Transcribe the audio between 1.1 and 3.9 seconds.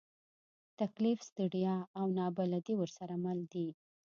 ستړیا، او نابلدي ورسره مل دي.